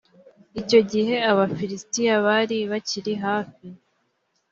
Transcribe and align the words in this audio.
icyo 0.61 0.79
gihe 0.91 1.15
abafilisitiya 1.31 2.13
bari 2.25 2.57
bakiri 2.71 3.13
hafi 3.25 3.67